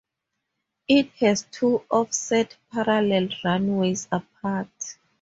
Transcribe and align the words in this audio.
It 0.87 1.11
has 1.19 1.45
two 1.51 1.83
offset 1.91 2.57
parallel 2.71 3.29
runways 3.45 4.07
apart. 4.11 4.97